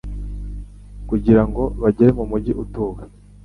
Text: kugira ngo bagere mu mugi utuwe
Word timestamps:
kugira 1.09 1.41
ngo 1.47 1.63
bagere 1.81 2.11
mu 2.17 2.23
mugi 2.31 2.51
utuwe 2.63 3.01